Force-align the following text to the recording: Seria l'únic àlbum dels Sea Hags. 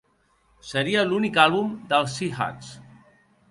Seria 0.69 1.03
l'únic 1.09 1.37
àlbum 1.45 1.77
dels 1.93 2.19
Sea 2.23 2.39
Hags. 2.41 2.75